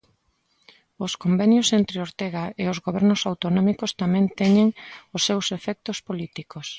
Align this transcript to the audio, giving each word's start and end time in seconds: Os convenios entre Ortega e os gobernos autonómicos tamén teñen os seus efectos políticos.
Os 1.05 1.13
convenios 1.23 1.67
entre 1.79 1.97
Ortega 2.07 2.43
e 2.63 2.65
os 2.73 2.81
gobernos 2.85 3.21
autonómicos 3.29 3.91
tamén 4.01 4.25
teñen 4.39 4.67
os 5.15 5.21
seus 5.27 5.45
efectos 5.57 5.97
políticos. 6.09 6.67